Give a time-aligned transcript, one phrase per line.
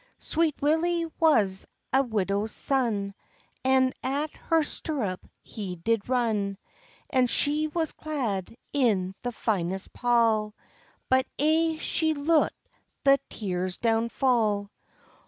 [0.17, 3.13] Sweet Willy was a widow's son,
[3.63, 6.57] And at her stirrup he did run;
[7.11, 10.55] And she was clad in the finest pall,
[11.07, 12.51] But aye she loot
[13.03, 14.71] the tears down fall.